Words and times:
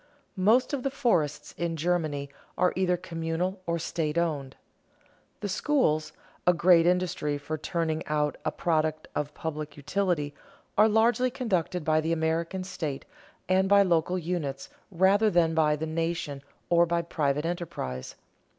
Most 0.41 0.73
of 0.73 0.81
the 0.81 0.89
forests 0.89 1.53
in 1.59 1.75
Germany 1.75 2.27
are 2.57 2.73
either 2.75 2.97
communal 2.97 3.61
or 3.67 3.77
state 3.77 4.17
owned. 4.17 4.55
The 5.41 5.47
schools, 5.47 6.11
a 6.47 6.55
great 6.55 6.87
industry 6.87 7.37
for 7.37 7.55
turning 7.55 8.03
out 8.07 8.35
a 8.43 8.51
product 8.51 9.07
of 9.13 9.35
public 9.35 9.77
utility, 9.77 10.33
are 10.75 10.89
largely 10.89 11.29
conducted 11.29 11.85
by 11.85 12.01
the 12.01 12.13
American 12.13 12.63
state 12.63 13.05
and 13.47 13.69
by 13.69 13.83
local 13.83 14.17
units 14.17 14.69
rather 14.89 15.29
than 15.29 15.53
by 15.53 15.75
the 15.75 15.85
nation 15.85 16.41
or 16.71 16.87
by 16.87 17.03
private 17.03 17.45
enterprise. 17.45 18.15